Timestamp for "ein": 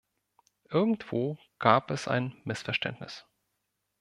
2.07-2.35